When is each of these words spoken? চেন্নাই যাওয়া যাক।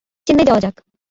চেন্নাই 0.27 0.45
যাওয়া 0.45 0.61
যাক। 0.61 0.75